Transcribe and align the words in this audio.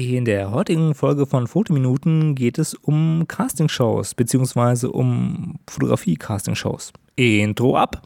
In 0.00 0.24
der 0.24 0.52
heutigen 0.52 0.94
Folge 0.94 1.26
von 1.26 1.48
Fotominuten 1.48 2.36
geht 2.36 2.58
es 2.58 2.74
um 2.74 3.24
Castingshows 3.26 4.14
bzw. 4.14 4.86
um 4.86 5.58
Fotografie-Castingshows. 5.68 6.92
Intro 7.16 7.76
ab! 7.76 8.00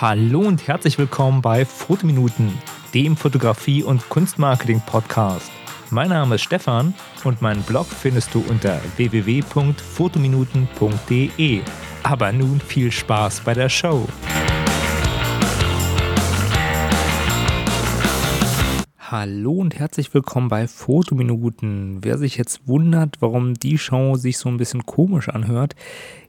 Hallo 0.00 0.40
und 0.40 0.66
herzlich 0.66 0.96
willkommen 0.96 1.42
bei 1.42 1.66
Fotominuten, 1.66 2.54
dem 2.94 3.14
Fotografie- 3.14 3.82
und 3.82 4.08
Kunstmarketing-Podcast. 4.08 5.50
Mein 5.90 6.08
Name 6.08 6.36
ist 6.36 6.42
Stefan 6.44 6.94
und 7.24 7.42
meinen 7.42 7.62
Blog 7.64 7.86
findest 7.86 8.34
du 8.34 8.42
unter 8.48 8.80
www.fotominuten.de. 8.96 11.60
Aber 12.02 12.32
nun 12.32 12.62
viel 12.62 12.90
Spaß 12.90 13.40
bei 13.40 13.52
der 13.52 13.68
Show. 13.68 14.08
Hallo 19.12 19.52
und 19.52 19.78
herzlich 19.78 20.14
willkommen 20.14 20.48
bei 20.48 20.66
Fotominuten. 20.66 21.98
Wer 22.00 22.16
sich 22.16 22.38
jetzt 22.38 22.66
wundert, 22.66 23.18
warum 23.20 23.52
die 23.52 23.76
Show 23.76 24.16
sich 24.16 24.38
so 24.38 24.48
ein 24.48 24.56
bisschen 24.56 24.86
komisch 24.86 25.28
anhört, 25.28 25.76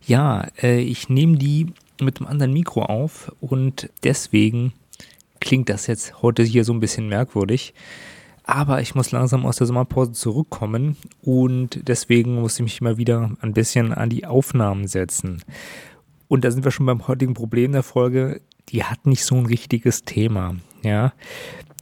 ja, 0.06 0.50
äh, 0.62 0.82
ich 0.82 1.08
nehme 1.08 1.38
die 1.38 1.68
mit 2.02 2.20
einem 2.20 2.28
anderen 2.28 2.52
Mikro 2.52 2.82
auf 2.82 3.32
und 3.40 3.90
deswegen 4.04 4.74
klingt 5.40 5.70
das 5.70 5.88
jetzt 5.88 6.22
heute 6.22 6.44
hier 6.44 6.66
so 6.66 6.74
ein 6.74 6.82
bisschen 6.82 7.08
merkwürdig. 7.08 7.74
Aber 8.44 8.82
ich 8.82 8.96
muss 8.96 9.12
langsam 9.12 9.46
aus 9.46 9.56
der 9.56 9.68
Sommerpause 9.68 10.12
zurückkommen 10.12 10.98
und 11.22 11.88
deswegen 11.88 12.36
muss 12.36 12.56
ich 12.56 12.64
mich 12.64 12.82
mal 12.82 12.98
wieder 12.98 13.32
ein 13.40 13.54
bisschen 13.54 13.94
an 13.94 14.10
die 14.10 14.26
Aufnahmen 14.26 14.88
setzen. 14.88 15.42
Und 16.28 16.44
da 16.44 16.52
sind 16.52 16.66
wir 16.66 16.72
schon 16.72 16.86
beim 16.86 17.08
heutigen 17.08 17.34
Problem 17.34 17.72
der 17.72 17.84
Folge. 17.84 18.42
Die 18.68 18.84
hat 18.84 19.06
nicht 19.06 19.24
so 19.24 19.36
ein 19.36 19.46
richtiges 19.46 20.04
Thema. 20.04 20.58
Ja, 20.84 21.14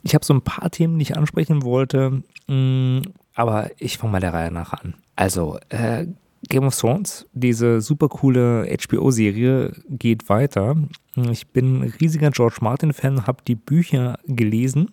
ich 0.03 0.15
habe 0.15 0.25
so 0.25 0.33
ein 0.33 0.41
paar 0.41 0.69
Themen, 0.71 0.97
die 0.97 1.03
ich 1.03 1.17
ansprechen 1.17 1.63
wollte, 1.63 2.23
mm, 2.47 3.02
aber 3.35 3.71
ich 3.77 3.97
fange 3.97 4.13
mal 4.13 4.19
der 4.19 4.33
Reihe 4.33 4.52
nach 4.52 4.73
an. 4.73 4.95
Also, 5.16 5.58
äh, 5.69 6.08
Game 6.49 6.66
of 6.66 6.77
Thrones, 6.77 7.27
diese 7.33 7.81
super 7.81 8.09
coole 8.09 8.66
HBO-Serie, 8.66 9.73
geht 9.89 10.27
weiter. 10.27 10.75
Ich 11.16 11.47
bin 11.47 11.81
ein 11.81 11.93
riesiger 12.02 12.31
George 12.31 12.58
Martin-Fan, 12.61 13.27
habe 13.27 13.43
die 13.47 13.55
Bücher 13.55 14.17
gelesen. 14.25 14.91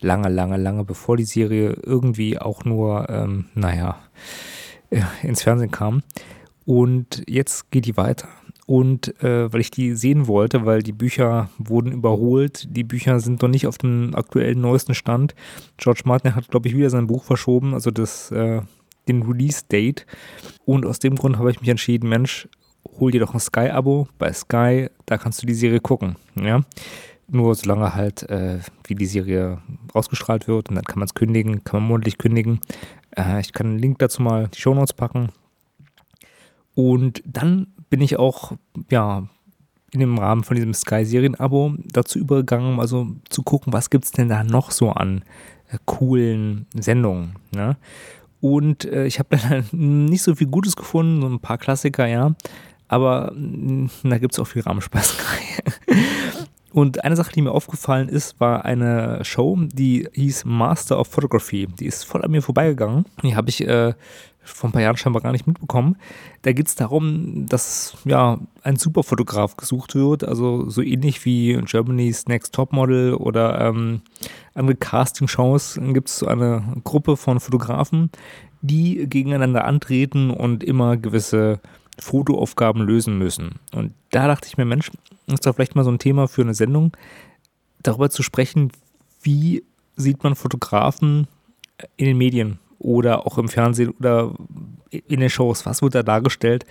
Lange, 0.00 0.28
lange, 0.28 0.56
lange 0.56 0.84
bevor 0.84 1.16
die 1.16 1.24
Serie 1.24 1.76
irgendwie 1.84 2.38
auch 2.38 2.64
nur, 2.64 3.10
ähm, 3.10 3.46
naja, 3.54 3.98
äh, 4.90 5.02
ins 5.22 5.42
Fernsehen 5.42 5.72
kam. 5.72 6.02
Und 6.64 7.24
jetzt 7.26 7.70
geht 7.72 7.86
die 7.86 7.96
weiter 7.96 8.28
und 8.68 9.18
äh, 9.24 9.50
weil 9.50 9.62
ich 9.62 9.70
die 9.70 9.94
sehen 9.94 10.26
wollte, 10.26 10.66
weil 10.66 10.82
die 10.82 10.92
Bücher 10.92 11.48
wurden 11.56 11.90
überholt. 11.90 12.68
Die 12.68 12.84
Bücher 12.84 13.18
sind 13.18 13.40
noch 13.40 13.48
nicht 13.48 13.66
auf 13.66 13.78
dem 13.78 14.14
aktuellen 14.14 14.60
neuesten 14.60 14.92
Stand. 14.92 15.34
George 15.78 16.02
Martin 16.04 16.34
hat, 16.34 16.48
glaube 16.48 16.68
ich, 16.68 16.76
wieder 16.76 16.90
sein 16.90 17.06
Buch 17.06 17.24
verschoben, 17.24 17.72
also 17.72 17.90
das, 17.90 18.30
äh, 18.30 18.60
den 19.08 19.22
Release-Date. 19.22 20.04
Und 20.66 20.84
aus 20.84 20.98
dem 20.98 21.16
Grund 21.16 21.38
habe 21.38 21.50
ich 21.50 21.62
mich 21.62 21.70
entschieden, 21.70 22.10
Mensch, 22.10 22.46
hol 23.00 23.10
dir 23.10 23.20
doch 23.20 23.32
ein 23.32 23.40
Sky-Abo. 23.40 24.06
Bei 24.18 24.30
Sky, 24.34 24.90
da 25.06 25.16
kannst 25.16 25.42
du 25.42 25.46
die 25.46 25.54
Serie 25.54 25.80
gucken. 25.80 26.16
Ja? 26.38 26.60
Nur 27.26 27.54
solange 27.54 27.94
halt, 27.94 28.24
äh, 28.24 28.58
wie 28.84 28.94
die 28.94 29.06
Serie 29.06 29.62
ausgestrahlt 29.94 30.46
wird 30.46 30.68
und 30.68 30.74
dann 30.74 30.84
kann 30.84 30.98
man 30.98 31.06
es 31.06 31.14
kündigen, 31.14 31.64
kann 31.64 31.80
man 31.80 31.88
monatlich 31.88 32.18
kündigen. 32.18 32.60
Äh, 33.16 33.40
ich 33.40 33.54
kann 33.54 33.68
einen 33.68 33.78
Link 33.78 33.98
dazu 33.98 34.20
mal 34.20 34.48
die 34.48 34.60
Show 34.60 34.74
Notes 34.74 34.92
packen. 34.92 35.30
Und 36.74 37.22
dann 37.24 37.68
bin 37.90 38.00
ich 38.00 38.18
auch, 38.18 38.52
ja, 38.90 39.28
in 39.92 40.00
dem 40.00 40.18
Rahmen 40.18 40.44
von 40.44 40.54
diesem 40.54 40.74
Sky-Serien-Abo 40.74 41.74
dazu 41.92 42.18
übergegangen, 42.18 42.78
also 42.78 43.08
zu 43.30 43.42
gucken, 43.42 43.72
was 43.72 43.90
gibt 43.90 44.04
es 44.04 44.12
denn 44.12 44.28
da 44.28 44.44
noch 44.44 44.70
so 44.70 44.90
an 44.90 45.22
äh, 45.70 45.78
coolen 45.86 46.66
Sendungen. 46.74 47.36
Ne? 47.54 47.76
Und 48.40 48.84
äh, 48.84 49.06
ich 49.06 49.18
habe 49.18 49.36
dann 49.48 49.64
nicht 49.72 50.22
so 50.22 50.34
viel 50.34 50.48
Gutes 50.48 50.76
gefunden, 50.76 51.22
so 51.22 51.28
ein 51.28 51.40
paar 51.40 51.58
Klassiker, 51.58 52.06
ja. 52.06 52.34
Aber 52.86 53.32
mh, 53.34 53.90
da 54.04 54.18
gibt 54.18 54.34
es 54.34 54.38
auch 54.38 54.46
viel 54.46 54.62
Rahmenspaß. 54.62 55.16
Und 56.70 57.02
eine 57.02 57.16
Sache, 57.16 57.32
die 57.32 57.42
mir 57.42 57.52
aufgefallen 57.52 58.08
ist, 58.08 58.38
war 58.40 58.64
eine 58.64 59.24
Show, 59.24 59.58
die 59.72 60.06
hieß 60.12 60.44
Master 60.44 61.00
of 61.00 61.08
Photography. 61.08 61.66
Die 61.66 61.86
ist 61.86 62.04
voll 62.04 62.22
an 62.22 62.30
mir 62.30 62.42
vorbeigegangen. 62.42 63.06
Die 63.22 63.34
habe 63.34 63.48
ich 63.48 63.66
äh, 63.66 63.94
vor 64.48 64.68
ein 64.68 64.72
paar 64.72 64.82
Jahren 64.82 64.96
scheinbar 64.96 65.22
gar 65.22 65.32
nicht 65.32 65.46
mitbekommen. 65.46 65.96
Da 66.42 66.52
geht 66.52 66.68
es 66.68 66.74
darum, 66.74 67.46
dass 67.46 67.96
ja 68.04 68.38
ein 68.62 68.76
Superfotograf 68.76 69.56
gesucht 69.56 69.94
wird, 69.94 70.24
also 70.24 70.68
so 70.68 70.82
ähnlich 70.82 71.24
wie 71.24 71.54
Germany's 71.64 72.26
Next 72.26 72.54
Topmodel 72.54 73.14
oder 73.14 73.60
ähm, 73.60 74.02
andere 74.54 74.76
Casting-Shows 74.76 75.78
gibt 75.92 76.08
es 76.08 76.18
so 76.18 76.26
eine 76.26 76.76
Gruppe 76.84 77.16
von 77.16 77.40
Fotografen, 77.40 78.10
die 78.60 79.06
gegeneinander 79.08 79.64
antreten 79.64 80.30
und 80.30 80.64
immer 80.64 80.96
gewisse 80.96 81.60
Fotoaufgaben 82.00 82.82
lösen 82.82 83.18
müssen. 83.18 83.60
Und 83.72 83.92
da 84.10 84.26
dachte 84.26 84.48
ich 84.48 84.56
mir, 84.56 84.64
Mensch, 84.64 84.90
ist 85.26 85.46
doch 85.46 85.54
vielleicht 85.54 85.76
mal 85.76 85.84
so 85.84 85.90
ein 85.90 85.98
Thema 85.98 86.28
für 86.28 86.42
eine 86.42 86.54
Sendung, 86.54 86.96
darüber 87.82 88.10
zu 88.10 88.22
sprechen, 88.22 88.72
wie 89.22 89.64
sieht 89.96 90.22
man 90.22 90.34
Fotografen 90.34 91.26
in 91.96 92.06
den 92.06 92.18
Medien 92.18 92.58
oder 92.78 93.26
auch 93.26 93.38
im 93.38 93.48
Fernsehen 93.48 93.90
oder 93.90 94.32
in 94.90 95.20
den 95.20 95.30
Shows. 95.30 95.66
Was 95.66 95.82
wird 95.82 95.94
da 95.94 96.02
dargestellt? 96.02 96.64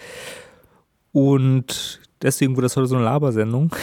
Und 1.11 1.99
deswegen 2.21 2.55
wurde 2.55 2.65
das 2.65 2.77
heute 2.77 2.87
so 2.87 2.95
eine 2.95 3.05
Labersendung. 3.05 3.75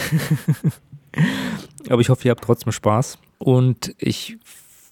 Aber 1.89 2.01
ich 2.01 2.09
hoffe, 2.09 2.27
ihr 2.27 2.31
habt 2.31 2.43
trotzdem 2.43 2.71
Spaß. 2.71 3.17
Und 3.37 3.95
ich 3.97 4.37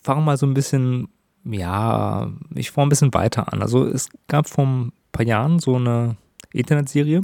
fange 0.01 0.21
mal 0.21 0.37
so 0.37 0.45
ein 0.45 0.53
bisschen, 0.53 1.07
ja, 1.43 2.31
ich 2.55 2.71
fange 2.71 2.87
ein 2.87 2.89
bisschen 2.89 3.13
weiter 3.13 3.51
an. 3.51 3.61
Also 3.61 3.85
es 3.85 4.09
gab 4.27 4.47
vor 4.47 4.65
ein 4.65 4.91
paar 5.11 5.25
Jahren 5.25 5.59
so 5.59 5.75
eine 5.75 6.17
Internetserie, 6.51 7.21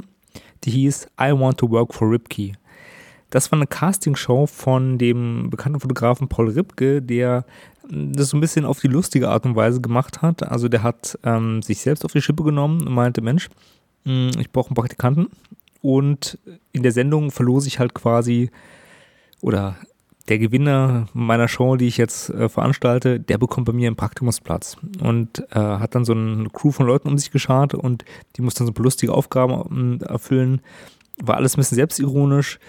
die 0.64 0.70
hieß 0.70 1.08
I 1.20 1.32
Want 1.32 1.58
to 1.58 1.70
Work 1.70 1.94
for 1.94 2.10
Ripkey. 2.10 2.54
Das 3.30 3.50
war 3.50 3.58
eine 3.58 3.66
Castingshow 3.66 4.46
von 4.46 4.98
dem 4.98 5.50
bekannten 5.50 5.80
Fotografen 5.80 6.28
Paul 6.28 6.50
Ripke, 6.50 7.00
der 7.00 7.44
das 7.88 8.28
so 8.28 8.36
ein 8.36 8.40
bisschen 8.40 8.64
auf 8.64 8.80
die 8.80 8.88
lustige 8.88 9.28
Art 9.28 9.44
und 9.46 9.56
Weise 9.56 9.80
gemacht 9.80 10.22
hat. 10.22 10.42
Also 10.42 10.68
der 10.68 10.82
hat 10.82 11.18
ähm, 11.24 11.62
sich 11.62 11.80
selbst 11.80 12.04
auf 12.04 12.12
die 12.12 12.22
Schippe 12.22 12.44
genommen 12.44 12.86
und 12.86 12.92
meinte, 12.92 13.20
Mensch, 13.20 13.48
hm, 14.04 14.30
ich 14.38 14.50
brauche 14.50 14.68
einen 14.68 14.76
Praktikanten. 14.76 15.28
Und 15.82 16.38
in 16.72 16.82
der 16.82 16.92
Sendung 16.92 17.30
verlose 17.30 17.68
ich 17.68 17.78
halt 17.78 17.94
quasi, 17.94 18.50
oder 19.40 19.76
der 20.28 20.38
Gewinner 20.38 21.08
meiner 21.12 21.48
Show, 21.48 21.76
die 21.76 21.88
ich 21.88 21.96
jetzt 21.96 22.30
äh, 22.30 22.48
veranstalte, 22.48 23.18
der 23.18 23.38
bekommt 23.38 23.66
bei 23.66 23.72
mir 23.72 23.88
einen 23.88 23.96
Praktikumsplatz 23.96 24.76
und 25.02 25.40
äh, 25.50 25.58
hat 25.58 25.94
dann 25.94 26.04
so 26.04 26.12
eine 26.12 26.48
Crew 26.50 26.70
von 26.70 26.86
Leuten 26.86 27.08
um 27.08 27.18
sich 27.18 27.30
geschart 27.30 27.74
und 27.74 28.04
die 28.36 28.42
muss 28.42 28.54
dann 28.54 28.66
so 28.66 28.72
lustige 28.76 29.12
Aufgaben 29.12 30.00
äh, 30.00 30.04
erfüllen. 30.04 30.60
War 31.20 31.36
alles 31.36 31.54
ein 31.54 31.60
bisschen 31.60 31.76
selbstironisch 31.76 32.60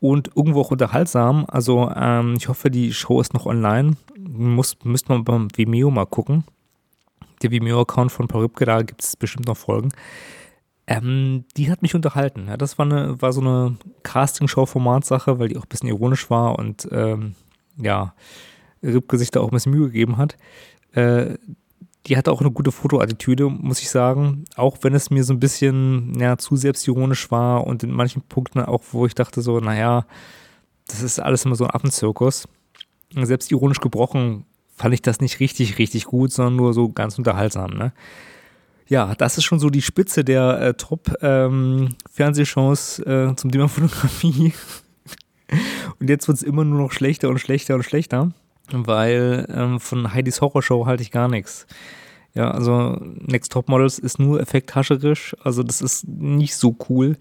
und 0.00 0.30
irgendwo 0.36 0.60
auch 0.60 0.70
unterhaltsam. 0.70 1.44
Also 1.48 1.90
ähm, 1.94 2.34
ich 2.36 2.48
hoffe, 2.48 2.70
die 2.70 2.92
Show 2.92 3.20
ist 3.20 3.34
noch 3.34 3.46
online. 3.46 3.96
Muss, 4.18 4.76
müsste 4.84 5.12
man 5.12 5.24
beim 5.24 5.48
Vimeo 5.56 5.90
mal 5.90 6.06
gucken. 6.06 6.44
Der 7.42 7.50
Vimeo-Account 7.50 8.12
von 8.12 8.28
Paul 8.28 8.42
Ripke, 8.42 8.64
da 8.64 8.82
gibt 8.82 9.02
es 9.02 9.16
bestimmt 9.16 9.46
noch 9.46 9.56
Folgen. 9.56 9.90
Ähm, 10.86 11.44
die 11.56 11.70
hat 11.70 11.82
mich 11.82 11.94
unterhalten. 11.94 12.46
Ja, 12.48 12.56
das 12.56 12.78
war, 12.78 12.86
eine, 12.86 13.20
war 13.20 13.32
so 13.32 13.40
eine 13.40 13.76
Casting-Show-Formatsache, 14.02 15.38
weil 15.38 15.48
die 15.48 15.56
auch 15.56 15.64
ein 15.64 15.68
bisschen 15.68 15.88
ironisch 15.88 16.28
war 16.30 16.58
und 16.58 16.88
ähm, 16.92 17.34
ja, 17.76 18.14
Ripke 18.82 19.18
sich 19.18 19.30
da 19.30 19.40
auch 19.40 19.48
ein 19.48 19.54
bisschen 19.54 19.72
Mühe 19.72 19.86
gegeben 19.86 20.18
hat. 20.18 20.36
Äh, 20.92 21.36
die 22.06 22.16
hatte 22.16 22.32
auch 22.32 22.40
eine 22.40 22.50
gute 22.50 22.72
Fotoattitüde, 22.72 23.48
muss 23.48 23.80
ich 23.80 23.90
sagen. 23.90 24.44
Auch 24.56 24.78
wenn 24.82 24.94
es 24.94 25.10
mir 25.10 25.22
so 25.24 25.32
ein 25.32 25.40
bisschen 25.40 26.12
ja, 26.18 26.36
zu 26.36 26.56
selbstironisch 26.56 27.30
war 27.30 27.66
und 27.66 27.82
in 27.82 27.92
manchen 27.92 28.20
Punkten 28.22 28.60
auch, 28.60 28.82
wo 28.92 29.06
ich 29.06 29.14
dachte 29.14 29.40
so, 29.40 29.58
naja, 29.60 30.04
das 30.86 31.02
ist 31.02 31.18
alles 31.18 31.46
immer 31.46 31.56
so 31.56 31.64
ein 31.64 31.70
Affenzirkus. 31.70 32.46
Selbstironisch 33.14 33.80
gebrochen 33.80 34.44
fand 34.76 34.92
ich 34.92 35.00
das 35.00 35.20
nicht 35.20 35.40
richtig, 35.40 35.78
richtig 35.78 36.04
gut, 36.04 36.30
sondern 36.32 36.56
nur 36.56 36.74
so 36.74 36.90
ganz 36.90 37.16
unterhaltsam. 37.16 37.70
Ne? 37.70 37.94
Ja, 38.86 39.14
das 39.14 39.38
ist 39.38 39.44
schon 39.44 39.60
so 39.60 39.70
die 39.70 39.80
Spitze 39.80 40.24
der 40.24 40.60
äh, 40.60 40.74
Top-Fernsehshows 40.74 43.02
ähm, 43.06 43.30
äh, 43.30 43.36
zum 43.36 43.50
Thema 43.50 43.68
Fotografie. 43.68 44.52
und 46.00 46.10
jetzt 46.10 46.28
wird 46.28 46.36
es 46.36 46.42
immer 46.42 46.64
nur 46.64 46.80
noch 46.80 46.92
schlechter 46.92 47.30
und 47.30 47.38
schlechter 47.38 47.76
und 47.76 47.84
schlechter 47.84 48.34
weil 48.72 49.46
ähm, 49.50 49.80
von 49.80 50.12
Heidis 50.12 50.40
Horrorshow 50.40 50.86
halte 50.86 51.02
ich 51.02 51.10
gar 51.10 51.28
nichts. 51.28 51.66
Ja, 52.34 52.50
also 52.50 52.98
Next 53.00 53.52
Top 53.52 53.68
Models 53.68 53.98
ist 54.00 54.18
nur 54.18 54.40
effekthascherisch, 54.40 55.36
also 55.44 55.62
das 55.62 55.80
ist 55.80 56.08
nicht 56.08 56.56
so 56.56 56.76
cool. 56.88 57.16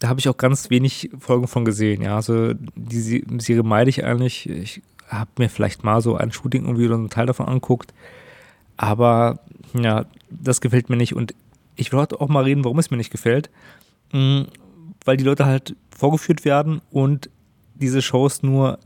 Da 0.00 0.08
habe 0.08 0.20
ich 0.20 0.28
auch 0.28 0.38
ganz 0.38 0.70
wenig 0.70 1.10
Folgen 1.18 1.48
von 1.48 1.66
gesehen. 1.66 2.00
Ja, 2.00 2.16
also 2.16 2.54
die 2.74 3.22
Serie 3.38 3.62
meide 3.62 3.90
ich 3.90 4.04
eigentlich. 4.04 4.48
Ich 4.48 4.82
habe 5.06 5.30
mir 5.36 5.50
vielleicht 5.50 5.84
mal 5.84 6.00
so 6.00 6.16
ein 6.16 6.32
Shooting 6.32 6.64
irgendwie 6.64 6.86
oder 6.86 6.94
einen 6.94 7.10
Teil 7.10 7.26
davon 7.26 7.46
anguckt, 7.46 7.92
aber 8.78 9.40
ja, 9.74 10.06
das 10.30 10.62
gefällt 10.62 10.88
mir 10.88 10.96
nicht 10.96 11.14
und 11.14 11.34
ich 11.76 11.92
will 11.92 12.00
heute 12.00 12.20
auch 12.20 12.28
mal 12.28 12.44
reden, 12.44 12.64
warum 12.64 12.78
es 12.78 12.90
mir 12.90 12.96
nicht 12.96 13.10
gefällt. 13.10 13.50
Mhm, 14.12 14.46
weil 15.04 15.18
die 15.18 15.24
Leute 15.24 15.44
halt 15.44 15.76
vorgeführt 15.90 16.46
werden 16.46 16.80
und 16.90 17.28
diese 17.74 18.00
Shows 18.00 18.42
nur 18.42 18.78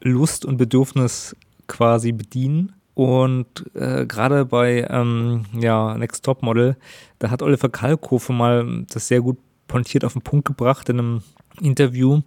Sensationslust 0.00 0.44
und 0.44 0.56
Bedürfnis 0.56 1.36
quasi 1.66 2.12
bedienen. 2.12 2.72
Und 2.94 3.64
äh, 3.74 4.04
gerade 4.04 4.44
bei 4.44 4.86
ähm, 4.90 5.44
ja, 5.58 5.96
Next 5.96 6.24
Top 6.24 6.42
Model, 6.42 6.76
da 7.18 7.30
hat 7.30 7.42
Oliver 7.42 7.68
Kalkofe 7.68 8.32
mal 8.32 8.84
das 8.90 9.08
sehr 9.08 9.20
gut 9.20 9.38
pointiert 9.68 10.04
auf 10.04 10.12
den 10.12 10.22
Punkt 10.22 10.46
gebracht 10.46 10.88
in 10.88 10.98
einem 10.98 11.22
Interview. 11.60 12.20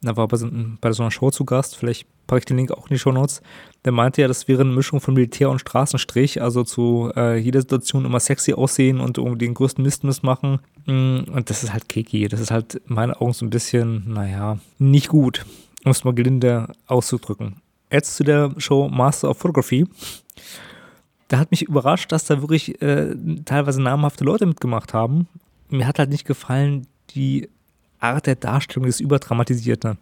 Da 0.00 0.16
war 0.16 0.28
bei 0.28 0.36
so, 0.36 0.48
bei 0.80 0.92
so 0.92 1.02
einer 1.02 1.10
Show 1.10 1.30
zu 1.30 1.44
Gast, 1.44 1.76
vielleicht 1.76 2.06
packe 2.26 2.40
ich 2.40 2.44
den 2.44 2.56
Link 2.56 2.70
auch 2.70 2.88
in 2.88 2.94
die 2.94 2.98
Show 2.98 3.12
Notes. 3.12 3.42
Der 3.84 3.92
meinte 3.92 4.22
ja, 4.22 4.28
das 4.28 4.48
wäre 4.48 4.62
eine 4.62 4.72
Mischung 4.72 5.00
von 5.00 5.14
Militär 5.14 5.50
und 5.50 5.58
Straßenstrich, 5.58 6.40
also 6.40 6.62
zu 6.62 7.10
äh, 7.16 7.36
jeder 7.36 7.60
Situation 7.60 8.04
immer 8.04 8.20
sexy 8.20 8.54
aussehen 8.54 9.00
und 9.00 9.18
irgendwie 9.18 9.38
den 9.38 9.54
größten 9.54 9.82
Mist 9.82 10.04
missmachen. 10.04 10.60
Mm, 10.86 11.20
und 11.32 11.50
das 11.50 11.64
ist 11.64 11.72
halt 11.72 11.88
keki. 11.88 12.28
Das 12.28 12.40
ist 12.40 12.50
halt 12.50 12.76
in 12.76 12.94
meinen 12.94 13.12
Augen 13.12 13.32
so 13.32 13.44
ein 13.44 13.50
bisschen, 13.50 14.04
naja, 14.12 14.58
nicht 14.78 15.08
gut, 15.08 15.44
um 15.84 15.90
es 15.90 16.04
mal 16.04 16.14
gelinde 16.14 16.72
auszudrücken. 16.86 17.56
Jetzt 17.90 18.16
zu 18.16 18.24
der 18.24 18.52
Show 18.58 18.88
Master 18.88 19.30
of 19.30 19.38
Photography. 19.38 19.86
Da 21.28 21.38
hat 21.38 21.50
mich 21.50 21.62
überrascht, 21.62 22.10
dass 22.12 22.24
da 22.24 22.40
wirklich 22.40 22.80
äh, 22.82 23.14
teilweise 23.44 23.82
namhafte 23.82 24.24
Leute 24.24 24.46
mitgemacht 24.46 24.94
haben. 24.94 25.28
Mir 25.68 25.86
hat 25.86 25.98
halt 25.98 26.10
nicht 26.10 26.26
gefallen 26.26 26.86
die 27.10 27.48
Art 28.00 28.26
der 28.26 28.36
Darstellung, 28.36 28.86
das 28.86 29.00
Überdramatisierte. 29.00 29.96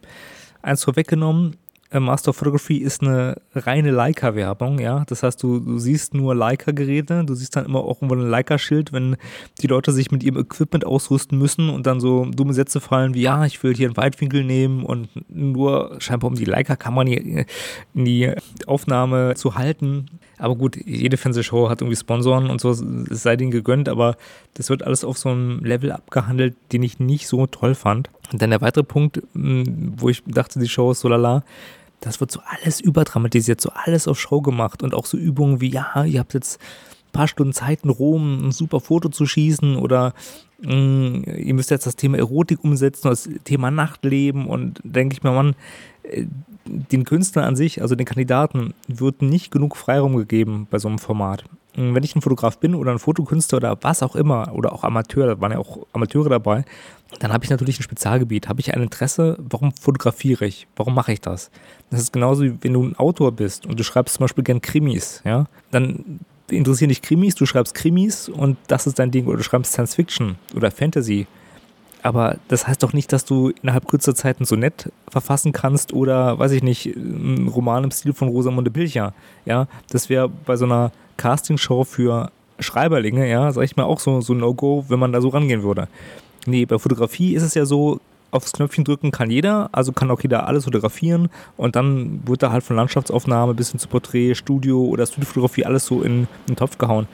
Eins 0.61 0.83
vorweggenommen, 0.83 1.57
Master 1.99 2.29
of 2.29 2.37
Photography 2.37 2.77
ist 2.77 3.01
eine 3.01 3.35
reine 3.53 3.91
Leica-Werbung, 3.91 4.79
ja. 4.79 5.03
Das 5.07 5.23
heißt, 5.23 5.41
du, 5.43 5.59
du 5.59 5.77
siehst 5.77 6.13
nur 6.13 6.33
Leica-Geräte, 6.35 7.23
du 7.25 7.35
siehst 7.35 7.55
dann 7.55 7.65
immer 7.65 7.79
auch 7.79 8.01
irgendwo 8.01 8.15
ein 8.15 8.29
Leica-Schild, 8.29 8.93
wenn 8.93 9.15
die 9.61 9.67
Leute 9.67 9.91
sich 9.91 10.11
mit 10.11 10.23
ihrem 10.23 10.37
Equipment 10.37 10.85
ausrüsten 10.85 11.37
müssen 11.37 11.69
und 11.69 11.85
dann 11.85 11.99
so 11.99 12.25
dumme 12.25 12.53
Sätze 12.53 12.79
fallen 12.79 13.13
wie, 13.13 13.21
ja, 13.21 13.45
ich 13.45 13.61
will 13.63 13.75
hier 13.75 13.87
einen 13.87 13.97
Weitwinkel 13.97 14.43
nehmen 14.43 14.83
und 14.83 15.09
nur 15.29 15.95
scheinbar 15.99 16.29
um 16.29 16.35
die 16.35 16.45
Leica-Kamera 16.45 17.03
in 17.03 17.45
die 17.93 18.31
Aufnahme 18.65 19.35
zu 19.35 19.55
halten. 19.55 20.07
Aber 20.37 20.55
gut, 20.55 20.75
jede 20.85 21.17
Fernsehshow 21.17 21.69
hat 21.69 21.81
irgendwie 21.81 21.95
Sponsoren 21.95 22.49
und 22.49 22.59
so, 22.59 22.71
es 22.71 23.23
sei 23.23 23.35
denen 23.35 23.51
gegönnt, 23.51 23.87
aber 23.87 24.17
das 24.55 24.69
wird 24.69 24.83
alles 24.83 25.03
auf 25.05 25.17
so 25.17 25.29
einem 25.29 25.63
Level 25.63 25.91
abgehandelt, 25.91 26.55
den 26.71 26.83
ich 26.83 26.99
nicht 26.99 27.27
so 27.27 27.47
toll 27.47 27.75
fand. 27.75 28.09
Und 28.31 28.41
dann 28.41 28.49
der 28.49 28.61
weitere 28.61 28.83
Punkt, 28.83 29.21
wo 29.33 30.09
ich 30.09 30.23
dachte, 30.25 30.59
die 30.59 30.67
Show 30.67 30.91
ist 30.91 31.01
so 31.01 31.07
lala, 31.07 31.43
das 32.03 32.19
wird 32.19 32.31
so 32.31 32.41
alles 32.45 32.81
überdramatisiert, 32.81 33.61
so 33.61 33.71
alles 33.73 34.07
auf 34.07 34.19
Show 34.19 34.41
gemacht 34.41 34.83
und 34.83 34.93
auch 34.93 35.05
so 35.05 35.17
Übungen 35.17 35.61
wie, 35.61 35.69
ja, 35.69 36.03
ihr 36.03 36.19
habt 36.19 36.33
jetzt 36.33 36.59
ein 36.59 37.11
paar 37.13 37.27
Stunden 37.27 37.53
Zeit 37.53 37.83
in 37.83 37.89
Rom 37.89 38.47
ein 38.47 38.51
super 38.51 38.79
Foto 38.79 39.09
zu 39.09 39.25
schießen 39.25 39.77
oder 39.77 40.13
mh, 40.61 40.75
mm, 40.75 41.23
ihr 41.23 41.53
müsst 41.53 41.71
jetzt 41.71 41.85
das 41.85 41.95
Thema 41.95 42.17
Erotik 42.17 42.63
umsetzen, 42.63 43.07
das 43.09 43.29
Thema 43.45 43.71
Nachtleben 43.71 44.47
und 44.47 44.81
denke 44.83 45.15
ich 45.15 45.23
mir, 45.23 45.31
Mann, 45.31 45.55
äh, 46.03 46.25
den 46.65 47.03
Künstler 47.05 47.45
an 47.45 47.55
sich, 47.55 47.81
also 47.81 47.95
den 47.95 48.05
Kandidaten, 48.05 48.73
wird 48.87 49.21
nicht 49.21 49.51
genug 49.51 49.77
Freiraum 49.77 50.15
gegeben 50.15 50.67
bei 50.69 50.79
so 50.79 50.87
einem 50.87 50.99
Format. 50.99 51.43
Wenn 51.75 52.03
ich 52.03 52.15
ein 52.15 52.21
Fotograf 52.21 52.59
bin 52.59 52.75
oder 52.75 52.91
ein 52.91 52.99
Fotokünstler 52.99 53.57
oder 53.57 53.77
was 53.81 54.03
auch 54.03 54.15
immer 54.15 54.53
oder 54.53 54.73
auch 54.73 54.83
Amateur, 54.83 55.25
da 55.25 55.41
waren 55.41 55.53
ja 55.53 55.57
auch 55.57 55.87
Amateure 55.91 56.29
dabei, 56.29 56.65
dann 57.19 57.31
habe 57.31 57.43
ich 57.43 57.49
natürlich 57.49 57.79
ein 57.79 57.83
Spezialgebiet. 57.83 58.47
Habe 58.49 58.59
ich 58.59 58.73
ein 58.73 58.81
Interesse, 58.81 59.37
warum 59.39 59.71
fotografiere 59.73 60.45
ich? 60.45 60.67
Warum 60.75 60.95
mache 60.95 61.13
ich 61.13 61.21
das? 61.21 61.51
Das 61.89 62.01
ist 62.01 62.13
genauso 62.13 62.43
wie 62.43 62.57
wenn 62.61 62.73
du 62.73 62.83
ein 62.83 62.95
Autor 62.95 63.31
bist 63.31 63.65
und 63.65 63.79
du 63.79 63.83
schreibst 63.83 64.15
zum 64.15 64.23
Beispiel 64.23 64.43
gern 64.43 64.61
Krimis, 64.61 65.21
ja, 65.25 65.45
dann 65.71 66.19
interessieren 66.49 66.89
dich 66.89 67.01
Krimis, 67.01 67.35
du 67.35 67.45
schreibst 67.45 67.73
Krimis 67.73 68.29
und 68.29 68.57
das 68.67 68.87
ist 68.87 68.99
dein 68.99 69.11
Ding 69.11 69.25
oder 69.27 69.37
du 69.37 69.43
schreibst 69.43 69.73
Science 69.73 69.95
Fiction 69.95 70.35
oder 70.55 70.71
Fantasy. 70.71 71.27
Aber 72.01 72.37
das 72.49 72.67
heißt 72.67 72.83
doch 72.83 72.91
nicht, 72.91 73.13
dass 73.13 73.23
du 73.23 73.53
innerhalb 73.61 73.87
kurzer 73.87 74.13
Zeit 74.13 74.41
ein 74.41 74.45
Sonett 74.45 74.91
verfassen 75.07 75.53
kannst 75.53 75.93
oder, 75.93 76.37
weiß 76.37 76.51
ich 76.51 76.61
nicht, 76.61 76.97
einen 76.97 77.47
Roman 77.47 77.85
im 77.85 77.91
Stil 77.91 78.13
von 78.13 78.27
Rosamunde 78.27 78.69
Pilcher. 78.69 79.13
Ja, 79.45 79.67
das 79.89 80.09
wäre 80.09 80.27
bei 80.27 80.57
so 80.57 80.65
einer 80.65 80.91
Castingshow 81.15 81.85
für 81.85 82.29
Schreiberlinge, 82.59 83.29
ja, 83.29 83.51
sag 83.53 83.63
ich 83.63 83.77
mal, 83.77 83.83
auch 83.83 84.01
so, 84.01 84.19
so 84.19 84.33
No-Go, 84.33 84.85
wenn 84.89 84.99
man 84.99 85.13
da 85.13 85.21
so 85.21 85.29
rangehen 85.29 85.63
würde. 85.63 85.87
Nee, 86.45 86.65
bei 86.65 86.77
Fotografie 86.77 87.35
ist 87.35 87.43
es 87.43 87.53
ja 87.53 87.65
so, 87.65 87.99
aufs 88.33 88.51
Knöpfchen 88.51 88.83
drücken 88.83 89.11
kann 89.11 89.29
jeder, 89.29 89.69
also 89.71 89.91
kann 89.91 90.09
auch 90.09 90.21
jeder 90.21 90.47
alles 90.47 90.65
fotografieren 90.65 91.29
und 91.55 91.75
dann 91.75 92.27
wird 92.27 92.41
da 92.41 92.51
halt 92.51 92.63
von 92.63 92.75
Landschaftsaufnahme 92.75 93.53
bis 93.53 93.71
hin 93.71 93.79
zu 93.79 93.87
Porträt, 93.87 94.35
Studio 94.35 94.83
oder 94.85 95.05
Studiofotografie 95.05 95.65
alles 95.65 95.85
so 95.85 96.01
in, 96.01 96.21
in 96.21 96.27
den 96.49 96.55
Topf 96.55 96.77
gehauen. 96.77 97.07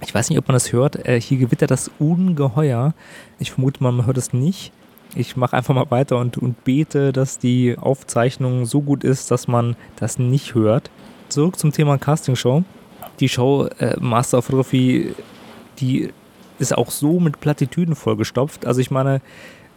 Ich 0.00 0.14
weiß 0.14 0.30
nicht, 0.30 0.38
ob 0.38 0.48
man 0.48 0.54
das 0.54 0.72
hört. 0.72 1.06
Äh, 1.06 1.20
hier 1.20 1.38
gewittert 1.38 1.70
das 1.70 1.90
ungeheuer. 1.98 2.94
Ich 3.38 3.52
vermute 3.52 3.82
man 3.82 4.06
hört 4.06 4.18
es 4.18 4.32
nicht. 4.32 4.72
Ich 5.14 5.36
mache 5.36 5.56
einfach 5.56 5.74
mal 5.74 5.90
weiter 5.90 6.18
und, 6.18 6.38
und 6.38 6.64
bete, 6.64 7.12
dass 7.12 7.38
die 7.38 7.76
Aufzeichnung 7.78 8.66
so 8.66 8.80
gut 8.80 9.04
ist, 9.04 9.30
dass 9.30 9.46
man 9.46 9.76
das 9.96 10.18
nicht 10.18 10.54
hört. 10.54 10.90
Zurück 11.28 11.58
zum 11.58 11.72
Thema 11.72 11.98
Castingshow. 11.98 12.64
Die 13.20 13.28
Show 13.28 13.68
äh, 13.78 13.96
Master 14.00 14.38
of 14.38 14.46
Photography, 14.46 15.14
die 15.78 16.12
ist 16.58 16.76
auch 16.76 16.90
so 16.90 17.20
mit 17.20 17.40
Plattitüden 17.40 17.94
vollgestopft. 17.94 18.66
Also 18.66 18.80
ich 18.80 18.90
meine, 18.90 19.20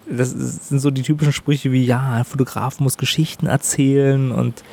das 0.09 0.31
sind 0.31 0.79
so 0.79 0.91
die 0.91 1.01
typischen 1.01 1.33
Sprüche 1.33 1.71
wie, 1.71 1.83
ja, 1.83 2.13
ein 2.13 2.25
Fotograf 2.25 2.79
muss 2.79 2.97
Geschichten 2.97 3.47
erzählen 3.47 4.31
und 4.31 4.63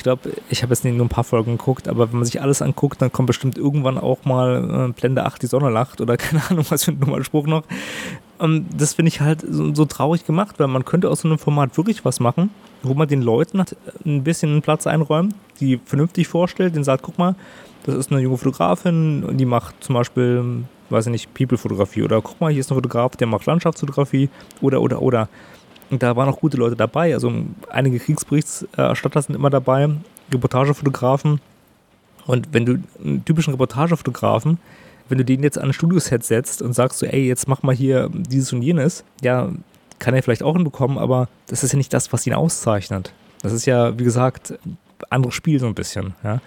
ich 0.00 0.02
glaube, 0.02 0.30
ich 0.48 0.62
habe 0.62 0.72
jetzt 0.72 0.82
nur 0.84 1.04
ein 1.04 1.10
paar 1.10 1.24
Folgen 1.24 1.58
geguckt, 1.58 1.86
aber 1.86 2.10
wenn 2.10 2.20
man 2.20 2.24
sich 2.24 2.40
alles 2.40 2.62
anguckt, 2.62 3.02
dann 3.02 3.12
kommt 3.12 3.26
bestimmt 3.26 3.58
irgendwann 3.58 3.98
auch 3.98 4.24
mal 4.24 4.88
äh, 4.88 4.92
Blende 4.98 5.26
8, 5.26 5.42
die 5.42 5.46
Sonne 5.46 5.68
lacht 5.68 6.00
oder 6.00 6.16
keine 6.16 6.42
Ahnung, 6.48 6.64
was 6.70 6.84
für 6.84 6.92
ein 6.92 6.98
normaler 6.98 7.24
Spruch 7.24 7.46
noch. 7.46 7.64
Und 8.38 8.66
das 8.74 8.94
finde 8.94 9.08
ich 9.08 9.20
halt 9.20 9.44
so, 9.46 9.74
so, 9.74 9.84
traurig 9.84 10.24
gemacht, 10.24 10.58
weil 10.58 10.68
man 10.68 10.86
könnte 10.86 11.10
aus 11.10 11.20
so 11.20 11.28
einem 11.28 11.38
Format 11.38 11.76
wirklich 11.76 12.04
was 12.06 12.18
machen, 12.18 12.48
wo 12.82 12.94
man 12.94 13.08
den 13.08 13.20
Leuten 13.20 13.62
ein 14.06 14.24
bisschen 14.24 14.62
Platz 14.62 14.86
einräumt, 14.86 15.34
die 15.60 15.78
vernünftig 15.84 16.28
vorstellt, 16.28 16.74
den 16.74 16.84
sagt, 16.84 17.02
guck 17.02 17.18
mal, 17.18 17.34
das 17.84 17.94
ist 17.94 18.10
eine 18.10 18.20
junge 18.20 18.38
Fotografin 18.38 19.22
und 19.24 19.36
die 19.36 19.44
macht 19.44 19.84
zum 19.84 19.94
Beispiel 19.94 20.64
weiß 20.90 21.06
ich 21.06 21.12
nicht, 21.12 21.34
People-Fotografie 21.34 22.02
oder 22.02 22.20
guck 22.20 22.40
mal, 22.40 22.50
hier 22.50 22.60
ist 22.60 22.70
ein 22.70 22.74
Fotograf, 22.74 23.16
der 23.16 23.26
macht 23.26 23.46
Landschaftsfotografie 23.46 24.28
oder, 24.60 24.80
oder, 24.80 25.02
oder. 25.02 25.28
Und 25.90 26.02
da 26.02 26.14
waren 26.16 26.28
auch 26.28 26.38
gute 26.38 26.56
Leute 26.56 26.76
dabei. 26.76 27.14
Also 27.14 27.32
einige 27.68 27.98
Kriegsberichterstatter 27.98 29.22
sind 29.22 29.34
immer 29.34 29.50
dabei, 29.50 29.88
Reportagefotografen. 30.32 31.40
Und 32.26 32.48
wenn 32.52 32.64
du 32.64 32.78
einen 33.02 33.24
typischen 33.24 33.52
Reportagefotografen, 33.54 34.58
wenn 35.08 35.18
du 35.18 35.24
den 35.24 35.42
jetzt 35.42 35.58
an 35.58 35.70
ein 35.70 35.72
Studioset 35.72 36.22
setzt 36.22 36.62
und 36.62 36.72
sagst 36.72 37.00
so, 37.00 37.06
ey, 37.06 37.26
jetzt 37.26 37.48
mach 37.48 37.62
mal 37.62 37.74
hier 37.74 38.08
dieses 38.12 38.52
und 38.52 38.62
jenes, 38.62 39.04
ja, 39.22 39.50
kann 39.98 40.14
er 40.14 40.22
vielleicht 40.22 40.44
auch 40.44 40.54
hinbekommen, 40.54 40.98
aber 40.98 41.28
das 41.48 41.64
ist 41.64 41.72
ja 41.72 41.76
nicht 41.76 41.92
das, 41.92 42.12
was 42.12 42.26
ihn 42.26 42.34
auszeichnet. 42.34 43.12
Das 43.42 43.52
ist 43.52 43.66
ja, 43.66 43.98
wie 43.98 44.04
gesagt, 44.04 44.54
anderes 45.10 45.34
Spiel 45.34 45.58
so 45.58 45.66
ein 45.66 45.74
bisschen. 45.74 46.14
Ja? 46.22 46.40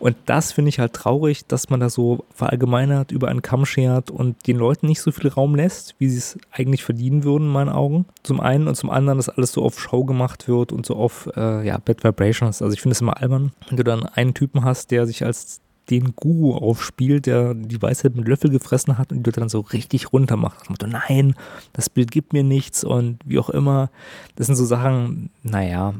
Und 0.00 0.16
das 0.26 0.52
finde 0.52 0.70
ich 0.70 0.78
halt 0.78 0.94
traurig, 0.94 1.46
dass 1.46 1.68
man 1.68 1.78
da 1.78 1.90
so 1.90 2.24
verallgemeinert 2.34 3.12
über 3.12 3.28
einen 3.28 3.42
Kamm 3.42 3.66
schert 3.66 4.10
und 4.10 4.46
den 4.46 4.56
Leuten 4.56 4.86
nicht 4.86 5.02
so 5.02 5.12
viel 5.12 5.28
Raum 5.28 5.54
lässt, 5.54 5.94
wie 5.98 6.08
sie 6.08 6.18
es 6.18 6.38
eigentlich 6.50 6.82
verdienen 6.82 7.22
würden, 7.22 7.44
in 7.44 7.52
meinen 7.52 7.68
Augen. 7.68 8.06
Zum 8.22 8.40
einen 8.40 8.66
und 8.66 8.76
zum 8.76 8.90
anderen, 8.90 9.18
dass 9.18 9.28
alles 9.28 9.52
so 9.52 9.62
auf 9.62 9.78
Show 9.78 10.04
gemacht 10.04 10.48
wird 10.48 10.72
und 10.72 10.86
so 10.86 10.96
auf 10.96 11.28
äh, 11.36 11.66
ja, 11.66 11.78
Bad 11.78 12.02
Vibrations. 12.02 12.62
Also 12.62 12.72
ich 12.72 12.80
finde 12.80 12.94
es 12.94 13.02
immer 13.02 13.20
albern, 13.20 13.52
wenn 13.68 13.76
du 13.76 13.84
dann 13.84 14.06
einen 14.06 14.32
Typen 14.32 14.64
hast, 14.64 14.90
der 14.90 15.06
sich 15.06 15.24
als 15.24 15.60
den 15.90 16.14
Guru 16.14 16.54
aufspielt, 16.54 17.26
der 17.26 17.54
die 17.54 17.82
Weisheit 17.82 18.14
mit 18.14 18.28
Löffel 18.28 18.50
gefressen 18.50 18.96
hat 18.96 19.10
und 19.10 19.18
die 19.18 19.28
Leute 19.28 19.40
dann 19.40 19.48
so 19.48 19.60
richtig 19.60 20.12
runter 20.12 20.36
macht. 20.36 20.70
Also, 20.70 20.86
nein, 20.86 21.34
das 21.72 21.90
Bild 21.90 22.10
gibt 22.10 22.32
mir 22.32 22.44
nichts 22.44 22.84
und 22.84 23.18
wie 23.24 23.38
auch 23.38 23.50
immer. 23.50 23.90
Das 24.36 24.46
sind 24.46 24.56
so 24.56 24.64
Sachen, 24.64 25.30
naja, 25.42 25.94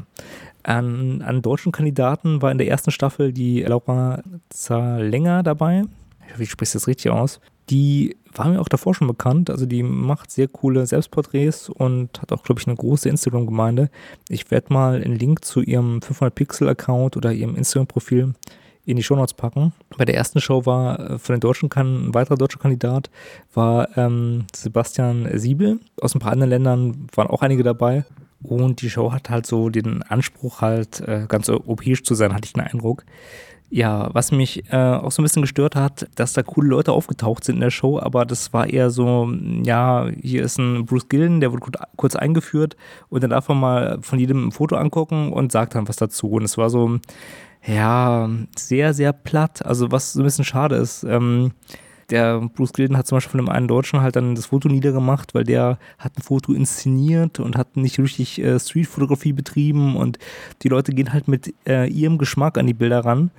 an, 0.63 1.23
an 1.23 1.43
deutschen 1.43 1.73
Kandidaten 1.73 2.43
war 2.43 2.51
in 2.51 2.59
der 2.59 2.69
ersten 2.69 2.91
Staffel 2.91 3.33
die 3.33 3.63
Laura 3.63 4.23
Zalänger 4.49 5.43
dabei. 5.43 5.85
Ich 6.27 6.33
hoffe, 6.33 6.43
ich 6.43 6.51
spreche 6.51 6.75
das 6.75 6.87
richtig 6.87 7.11
aus. 7.11 7.41
Die 7.71 8.17
war 8.35 8.49
mir 8.49 8.61
auch 8.61 8.69
davor 8.69 8.95
schon 8.95 9.09
bekannt. 9.09 9.51
Also 9.51 9.67
die 9.67 9.83
macht 9.83 10.31
sehr 10.31 10.49
coole 10.49 10.87
Selbstporträts 10.87 11.69
und 11.69 12.21
hat 12.21 12.33
auch, 12.33 12.43
glaube 12.43 12.61
ich, 12.61 12.67
eine 12.67 12.77
große 12.77 13.09
Instagram-Gemeinde. 13.09 13.91
Ich 14.29 14.51
werde 14.51 14.73
mal 14.73 15.03
einen 15.03 15.17
Link 15.17 15.45
zu 15.45 15.61
ihrem 15.61 15.99
500-Pixel-Account 16.01 17.17
oder 17.17 17.33
ihrem 17.33 17.57
Instagram-Profil 17.57 18.35
in 18.87 18.97
die 18.97 19.03
Shownotes 19.03 19.35
packen. 19.35 19.73
Bei 19.97 20.05
der 20.05 20.17
ersten 20.17 20.41
Show 20.41 20.67
war 20.67 20.99
äh, 20.99 21.19
von 21.19 21.35
den 21.35 21.41
Deutschen 21.41 21.71
ein 21.73 22.15
weiterer 22.15 22.37
deutscher 22.37 22.59
Kandidat 22.59 23.11
war 23.55 23.97
ähm, 23.97 24.47
Sebastian 24.55 25.29
Siebel. 25.39 25.81
Aus 26.01 26.15
ein 26.15 26.21
paar 26.21 26.33
anderen 26.33 26.51
Ländern 26.51 27.09
waren 27.15 27.29
auch 27.29 27.43
einige 27.43 27.63
dabei. 27.63 28.05
Und 28.43 28.81
die 28.83 28.91
Show 28.91 29.13
hat 29.13 29.29
halt 29.29 29.47
so 29.47 29.69
den 29.69 30.03
Anspruch, 30.03 30.61
halt 30.61 31.01
äh, 31.01 31.27
ganz 31.29 31.49
europäisch 31.49 32.03
zu 32.03 32.15
sein, 32.15 32.33
hatte 32.33 32.47
ich 32.47 32.55
den 32.55 32.63
Eindruck. 32.63 33.05
Ja, 33.73 34.11
was 34.13 34.33
mich 34.33 34.65
äh, 34.73 34.77
auch 34.77 35.13
so 35.13 35.23
ein 35.23 35.25
bisschen 35.25 35.43
gestört 35.43 35.77
hat, 35.77 36.09
dass 36.17 36.33
da 36.33 36.43
coole 36.43 36.69
Leute 36.69 36.91
aufgetaucht 36.91 37.45
sind 37.45 37.57
in 37.57 37.61
der 37.61 37.71
Show, 37.71 38.01
aber 38.01 38.25
das 38.25 38.53
war 38.53 38.69
eher 38.69 38.91
so, 38.91 39.33
ja, 39.63 40.09
hier 40.21 40.43
ist 40.43 40.59
ein 40.59 40.87
Bruce 40.87 41.09
Gillen, 41.09 41.41
der 41.41 41.53
wird 41.53 41.63
kurz 41.95 42.17
eingeführt 42.17 42.77
und 43.11 43.23
dann 43.23 43.31
darf 43.31 43.49
man 43.49 43.61
mal 43.61 43.99
von 44.03 44.19
jedem 44.19 44.49
ein 44.49 44.51
Foto 44.51 44.75
angucken 44.75 45.33
und 45.33 45.53
sagt 45.53 45.77
dann 45.77 45.87
was 45.87 45.97
dazu. 45.97 46.31
Und 46.31 46.43
es 46.43 46.59
war 46.59 46.69
so, 46.69 46.99
ja, 47.65 48.29
sehr, 48.57 48.93
sehr 48.93 49.13
platt, 49.13 49.65
also 49.65 49.93
was 49.93 50.15
so 50.15 50.21
ein 50.21 50.25
bisschen 50.25 50.45
schade 50.45 50.75
ist. 50.75 51.05
Ähm, 51.05 51.53
der 52.11 52.41
Bruce 52.41 52.73
Gilden 52.73 52.97
hat 52.97 53.07
zum 53.07 53.17
Beispiel 53.17 53.31
von 53.33 53.47
dem 53.47 53.49
einen 53.49 53.69
Deutschen 53.69 54.01
halt 54.01 54.17
dann 54.17 54.35
das 54.35 54.47
Foto 54.47 54.69
niedergemacht, 54.69 55.35
weil 55.35 55.45
der 55.45 55.79
hat 55.99 56.17
ein 56.17 56.23
Foto 56.23 56.53
inszeniert 56.53 57.41
und 57.41 57.57
hat 57.57 57.77
nicht 57.77 57.99
richtig 57.99 58.41
äh, 58.41 58.59
Streetfotografie 58.59 59.33
betrieben 59.33 59.97
und 59.97 60.19
die 60.63 60.69
Leute 60.69 60.93
gehen 60.93 61.13
halt 61.13 61.29
mit 61.29 61.55
äh, 61.67 61.89
ihrem 61.89 62.19
Geschmack 62.19 62.59
an 62.59 62.67
die 62.67 62.75
Bilder 62.75 63.05
ran. 63.05 63.31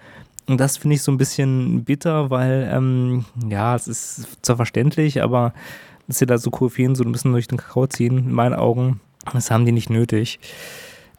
Und 0.48 0.60
das 0.60 0.78
finde 0.78 0.96
ich 0.96 1.04
so 1.04 1.12
ein 1.12 1.18
bisschen 1.18 1.84
bitter, 1.84 2.30
weil, 2.30 2.70
ähm, 2.74 3.25
ja, 3.48 3.75
es 3.75 3.88
ist 3.88 4.28
zwar 4.42 4.56
verständlich, 4.56 5.22
aber 5.22 5.54
dass 6.08 6.20
sie 6.20 6.25
da 6.25 6.38
so 6.38 6.50
Koryphäen 6.50 6.96
so 6.96 7.04
ein 7.04 7.12
bisschen 7.12 7.32
durch 7.32 7.48
den 7.48 7.58
Kakao 7.58 7.88
ziehen, 7.88 8.18
in 8.18 8.34
meinen 8.34 8.56
Augen, 8.56 9.00
das 9.34 9.51
haben 9.51 9.66
die 9.66 9.72
nicht 9.72 9.90
nötig. 9.90 10.40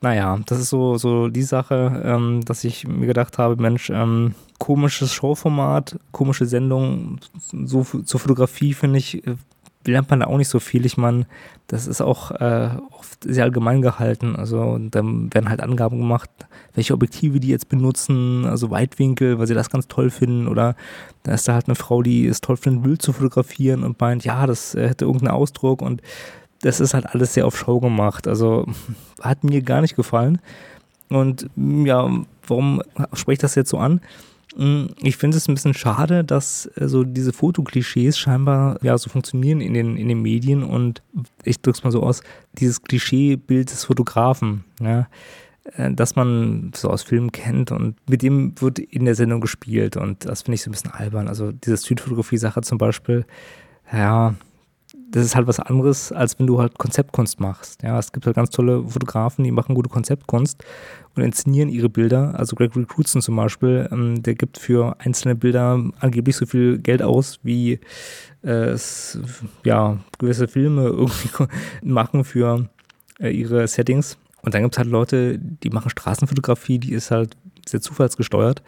Naja, 0.03 0.41
das 0.47 0.59
ist 0.59 0.69
so, 0.69 0.99
so 0.99 1.29
die 1.29 1.43
Sache, 1.43 2.03
ähm, 2.05 2.45
dass 2.45 2.65
ich 2.65 2.87
mir 2.89 3.07
gedacht 3.07 3.39
habe, 3.39 3.61
Mensch, 3.63 3.89
ähm, 3.89 4.35
komisches 4.59 5.13
Showformat, 5.13 5.99
komische 6.11 6.45
Sendung, 6.45 7.21
so 7.65 7.85
zur 7.85 8.21
Fotografie 8.21 8.75
finde 8.75 8.99
ich, 8.99 9.25
äh, 9.25 9.37
lernt 9.85 10.11
man 10.11 10.21
da 10.21 10.27
auch 10.27 10.39
nicht 10.39 10.49
so 10.49 10.59
viel. 10.59 10.87
Ich 10.87 10.97
meine, 10.97 11.27
das 11.69 11.87
ist 11.87 12.01
auch 12.01 12.33
äh, 12.33 12.71
oft 12.91 13.23
sehr 13.25 13.45
allgemein 13.45 13.81
gehalten. 13.81 14.35
Also 14.35 14.79
dann 14.79 15.33
werden 15.33 15.49
halt 15.49 15.61
Angaben 15.61 15.99
gemacht, 15.99 16.31
welche 16.75 16.95
Objektive 16.95 17.41
die 17.41 17.49
jetzt 17.49 17.69
benutzen, 17.69 18.45
also 18.45 18.71
Weitwinkel, 18.71 19.39
weil 19.39 19.47
sie 19.47 19.55
das 19.55 19.71
ganz 19.71 19.89
toll 19.89 20.11
finden. 20.11 20.49
Oder 20.49 20.75
da 21.23 21.33
ist 21.35 21.47
da 21.47 21.55
halt 21.55 21.69
eine 21.69 21.75
Frau, 21.77 22.03
die 22.03 22.27
es 22.27 22.41
toll 22.41 22.57
findet, 22.57 22.83
Bild 22.83 23.03
zu 23.03 23.13
fotografieren 23.13 23.85
und 23.85 24.01
meint, 24.01 24.25
ja, 24.25 24.47
das 24.47 24.75
äh, 24.75 24.89
hätte 24.89 25.05
irgendeinen 25.05 25.37
Ausdruck 25.37 25.81
und 25.81 26.03
das 26.63 26.81
ist 26.81 26.95
halt 26.95 27.07
alles 27.07 27.35
sehr 27.35 27.47
auf 27.47 27.57
Show 27.59 27.81
gemacht. 27.81 28.27
Also 28.27 28.67
hat 29.21 29.45
mir 29.45 29.63
gar 29.63 29.83
nicht 29.83 29.97
gefallen. 29.97 30.41
Und 31.09 31.51
ja, 31.57 32.11
warum 32.47 32.83
spreche 33.13 33.35
ich 33.35 33.39
das 33.41 33.55
jetzt 33.55 33.71
so 33.71 33.79
an? 33.79 34.01
Hm, 34.57 34.91
ich 35.03 35.17
finde 35.17 35.37
es 35.37 35.49
ein 35.49 35.55
bisschen 35.55 35.75
schade, 35.75 36.25
dass 36.25 36.71
äh, 36.77 36.89
so 36.89 37.05
diese 37.05 37.33
Fotoklischees 37.33 38.19
scheinbar 38.19 38.79
ja 38.83 38.97
so 38.99 39.09
funktionieren 39.09 39.61
in 39.61 39.75
den, 39.75 39.97
in 39.97 40.09
den 40.09 40.21
Medien 40.21 40.63
und 40.63 41.03
ich 41.45 41.61
drücke 41.61 41.79
es 41.79 41.85
mal 41.85 41.91
so 41.91 42.03
aus, 42.03 42.23
dieses 42.53 42.83
Klischeebild 42.83 43.71
des 43.71 43.85
Fotografen, 43.85 44.65
ja, 44.81 45.09
äh, 45.77 45.93
dass 45.93 46.17
man 46.17 46.73
so 46.75 46.91
aus 46.91 47.03
Filmen 47.03 47.33
kennt 47.33 47.73
und 47.73 47.97
mit 48.09 48.23
dem 48.23 48.61
wird 48.61 48.79
in 48.79 49.07
der 49.07 49.15
Sendung 49.15 49.41
gespielt 49.41 49.97
und 49.97 50.27
das 50.27 50.43
finde 50.43 50.57
ich 50.57 50.63
so 50.63 50.69
ein 50.71 50.73
bisschen 50.73 50.93
albern. 50.93 51.29
Also 51.29 51.53
diese 51.53 51.79
Streetfotografie-Sache 51.79 52.61
zum 52.61 52.77
Beispiel, 52.77 53.25
ja, 53.91 54.35
das 54.95 55.25
ist 55.25 55.37
halt 55.37 55.47
was 55.47 55.61
anderes, 55.61 56.13
als 56.13 56.39
wenn 56.39 56.47
du 56.47 56.61
halt 56.61 56.79
Konzeptkunst 56.79 57.41
machst. 57.41 57.83
Ja, 57.83 57.99
es 57.99 58.13
gibt 58.13 58.27
halt 58.27 58.37
ganz 58.37 58.51
tolle 58.51 58.87
Fotografen, 58.87 59.45
die 59.45 59.51
machen 59.51 59.75
gute 59.75 59.89
Konzeptkunst 59.89 60.63
und 61.15 61.23
inszenieren 61.23 61.69
ihre 61.69 61.89
Bilder. 61.89 62.35
Also 62.39 62.57
Gregory 62.57 62.85
Crutzen 62.87 63.23
zum 63.23 63.37
Beispiel, 63.37 63.89
ähm, 63.91 64.23
der 64.23 64.35
gibt 64.35 64.59
für 64.59 64.97
einzelne 65.01 65.35
Bilder 65.35 65.83
angeblich 66.01 66.37
so 66.37 66.47
viel 66.47 66.79
Geld 66.79 67.03
aus, 67.03 67.39
wie 67.43 67.81
äh, 68.43 68.71
es, 68.71 69.19
ja, 69.65 69.99
gewisse 70.19 70.49
Filme 70.49 70.83
irgendwie 70.89 71.47
machen 71.83 72.25
für 72.25 72.69
äh, 73.19 73.31
ihre 73.31 73.67
Settings. 73.69 74.19
Und 74.43 74.55
dann 74.55 74.63
gibt 74.63 74.75
es 74.75 74.79
halt 74.79 74.89
Leute, 74.89 75.39
die 75.39 75.71
machen 75.71 75.91
Straßenfotografie, 75.91 76.79
die 76.79 76.93
ist 76.93 77.11
halt 77.11 77.37
sehr 77.67 77.81
zufallsgesteuert 77.81 78.63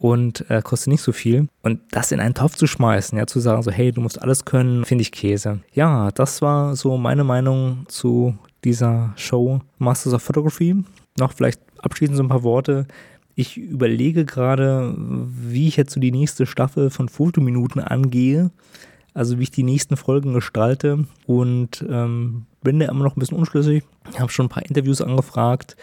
und 0.00 0.48
äh, 0.50 0.62
kostet 0.62 0.88
nicht 0.88 1.02
so 1.02 1.12
viel. 1.12 1.48
Und 1.62 1.80
das 1.90 2.12
in 2.12 2.20
einen 2.20 2.34
Topf 2.34 2.56
zu 2.56 2.66
schmeißen, 2.66 3.18
ja, 3.18 3.26
zu 3.26 3.40
sagen 3.40 3.62
so, 3.62 3.70
hey, 3.70 3.92
du 3.92 4.00
musst 4.00 4.20
alles 4.20 4.44
können, 4.44 4.84
finde 4.84 5.02
ich 5.02 5.12
Käse. 5.12 5.60
Ja, 5.72 6.10
das 6.12 6.42
war 6.42 6.76
so 6.76 6.96
meine 6.96 7.24
Meinung 7.24 7.84
zu 7.88 8.36
dieser 8.64 9.12
Show 9.16 9.60
Masters 9.78 10.14
of 10.14 10.22
Photography. 10.22 10.76
Noch 11.18 11.32
vielleicht 11.32 11.60
abschließend 11.78 12.16
so 12.16 12.22
ein 12.22 12.28
paar 12.28 12.42
Worte. 12.42 12.86
Ich 13.34 13.56
überlege 13.56 14.24
gerade, 14.24 14.94
wie 14.96 15.68
ich 15.68 15.76
jetzt 15.76 15.92
so 15.92 16.00
die 16.00 16.10
nächste 16.10 16.46
Staffel 16.46 16.90
von 16.90 17.08
Fotominuten 17.08 17.80
angehe. 17.80 18.50
Also 19.14 19.38
wie 19.38 19.44
ich 19.44 19.50
die 19.50 19.62
nächsten 19.62 19.96
Folgen 19.96 20.32
gestalte 20.32 21.06
und 21.26 21.84
ähm, 21.88 22.46
bin 22.62 22.78
da 22.78 22.86
immer 22.86 23.04
noch 23.04 23.16
ein 23.16 23.20
bisschen 23.20 23.38
unschlüssig. 23.38 23.82
Ich 24.12 24.20
habe 24.20 24.30
schon 24.30 24.46
ein 24.46 24.50
paar 24.50 24.64
Interviews 24.64 25.00
angefragt 25.00 25.76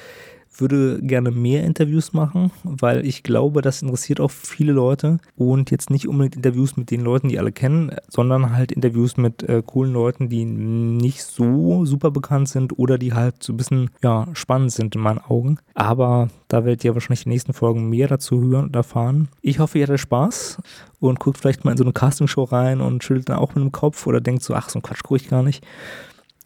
würde 0.60 1.00
gerne 1.02 1.32
mehr 1.32 1.64
Interviews 1.64 2.14
machen, 2.14 2.52
weil 2.64 3.06
ich 3.06 3.24
glaube, 3.24 3.62
das 3.62 3.82
interessiert 3.82 4.20
auch 4.20 4.32
viele 4.32 4.74
Leute 4.74 5.20
und 5.36 5.72
jetzt 5.72 5.90
nicht 5.90 6.08
unbedingt 6.08 6.36
Interviews 6.36 6.78
mit 6.78 6.92
den 6.92 7.02
Leuten, 7.02 7.30
die 7.30 7.40
alle 7.40 7.52
kennen, 7.52 7.96
sondern 8.08 8.56
halt 8.56 8.72
Interviews 8.72 9.18
mit 9.18 9.44
äh, 9.44 9.62
coolen 9.66 9.94
Leuten, 9.94 10.30
die 10.30 10.46
nicht 10.46 11.24
so 11.24 11.86
super 11.86 12.12
bekannt 12.12 12.50
sind 12.50 12.78
oder 12.78 12.98
die 12.98 13.14
halt 13.14 13.44
so 13.44 13.54
ein 13.54 13.58
bisschen 13.58 13.90
ja, 14.04 14.28
spannend 14.34 14.72
sind 14.72 14.96
in 14.96 15.02
meinen 15.02 15.20
Augen. 15.20 15.58
Aber 15.74 16.30
da 16.48 16.66
werdet 16.66 16.84
ihr 16.84 16.94
wahrscheinlich 16.94 17.22
in 17.22 17.30
den 17.30 17.36
nächsten 17.36 17.54
Folgen 17.54 17.90
mehr 17.90 18.08
dazu 18.08 18.42
hören 18.42 18.66
und 18.66 18.76
erfahren. 18.76 19.30
Ich 19.42 19.60
hoffe, 19.60 19.80
ihr 19.80 19.84
hattet 19.88 20.00
Spaß 20.00 20.60
und 21.00 21.20
guckt 21.20 21.38
vielleicht 21.38 21.66
mal 21.66 21.72
in 21.72 21.78
so 21.78 21.84
eine 21.84 21.94
Castingshow 21.94 22.44
rein 22.44 22.82
und 22.82 23.04
schüttelt 23.04 23.30
dann 23.30 23.38
auch 23.38 23.56
mit 23.56 23.64
dem 23.64 23.72
Kopf 23.72 24.08
oder 24.08 24.22
denkt 24.22 24.44
so, 24.44 24.54
ach, 24.54 24.70
so 24.70 24.80
ein 24.80 24.82
Quatsch 24.82 25.04
gucke 25.04 25.22
ich 25.22 25.30
gar 25.30 25.44
nicht. 25.44 25.66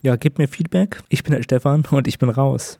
Ja, 0.02 0.16
gebt 0.16 0.38
mir 0.38 0.48
Feedback. 0.48 1.02
Ich 1.10 1.24
bin 1.24 1.34
der 1.34 1.44
Stefan 1.44 1.84
und 1.92 2.08
ich 2.08 2.20
bin 2.20 2.30
raus. 2.30 2.80